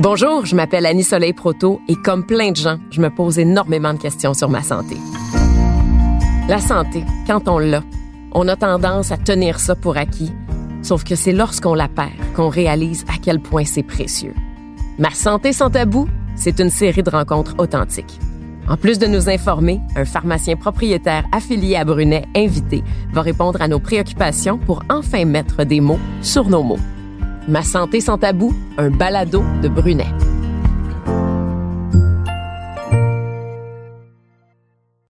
Bonjour, 0.00 0.46
je 0.46 0.54
m'appelle 0.54 0.86
Annie 0.86 1.02
Soleil 1.02 1.32
Proto 1.32 1.80
et 1.88 1.96
comme 1.96 2.24
plein 2.24 2.52
de 2.52 2.56
gens, 2.56 2.78
je 2.92 3.00
me 3.00 3.10
pose 3.10 3.36
énormément 3.40 3.92
de 3.92 3.98
questions 3.98 4.32
sur 4.32 4.48
ma 4.48 4.62
santé. 4.62 4.96
La 6.48 6.60
santé, 6.60 7.02
quand 7.26 7.48
on 7.48 7.58
l'a, 7.58 7.82
on 8.30 8.46
a 8.46 8.54
tendance 8.54 9.10
à 9.10 9.16
tenir 9.16 9.58
ça 9.58 9.74
pour 9.74 9.96
acquis, 9.96 10.30
sauf 10.82 11.02
que 11.02 11.16
c'est 11.16 11.32
lorsqu'on 11.32 11.74
la 11.74 11.88
perd 11.88 12.12
qu'on 12.36 12.48
réalise 12.48 13.04
à 13.08 13.18
quel 13.20 13.40
point 13.40 13.64
c'est 13.64 13.82
précieux. 13.82 14.34
Ma 15.00 15.10
santé 15.10 15.52
sans 15.52 15.68
tabou, 15.68 16.06
c'est 16.36 16.60
une 16.60 16.70
série 16.70 17.02
de 17.02 17.10
rencontres 17.10 17.56
authentiques. 17.58 18.20
En 18.68 18.76
plus 18.76 19.00
de 19.00 19.06
nous 19.08 19.28
informer, 19.28 19.80
un 19.96 20.04
pharmacien 20.04 20.54
propriétaire 20.54 21.24
affilié 21.32 21.74
à 21.74 21.84
Brunet, 21.84 22.24
invité, 22.36 22.84
va 23.12 23.22
répondre 23.22 23.60
à 23.60 23.66
nos 23.66 23.80
préoccupations 23.80 24.58
pour 24.58 24.84
enfin 24.90 25.24
mettre 25.24 25.64
des 25.64 25.80
mots 25.80 25.98
sur 26.22 26.48
nos 26.48 26.62
mots. 26.62 26.78
Ma 27.48 27.62
santé 27.62 28.02
sans 28.02 28.18
tabou, 28.18 28.52
un 28.76 28.90
balado 28.90 29.42
de 29.62 29.68
Brunet. 29.68 30.12